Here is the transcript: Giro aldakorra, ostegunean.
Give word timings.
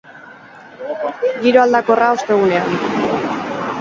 Giro 1.43 1.61
aldakorra, 1.65 2.11
ostegunean. 2.17 2.75